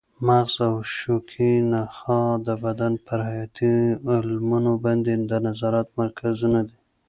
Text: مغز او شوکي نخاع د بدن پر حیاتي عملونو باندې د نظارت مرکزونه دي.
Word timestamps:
مغز 0.27 0.55
او 0.67 0.73
شوکي 0.95 1.51
نخاع 1.71 2.29
د 2.47 2.49
بدن 2.63 2.93
پر 3.05 3.19
حیاتي 3.27 3.71
عملونو 4.11 4.71
باندې 4.85 5.11
د 5.29 5.31
نظارت 5.47 5.87
مرکزونه 5.99 6.59
دي. 6.67 6.77